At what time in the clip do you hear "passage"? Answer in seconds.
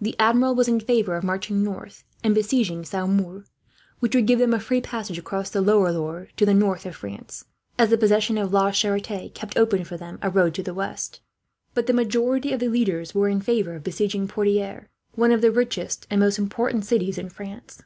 4.80-5.18